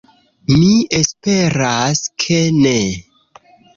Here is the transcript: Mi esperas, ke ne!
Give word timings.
Mi 0.61 0.69
esperas, 1.01 2.01
ke 2.25 2.39
ne! 2.63 2.75